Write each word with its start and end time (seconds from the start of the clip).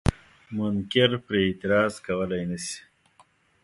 منکر 0.55 1.11
پرې 1.25 1.39
اعتراض 1.47 1.93
کولای 2.05 2.43
نشي. 2.49 2.77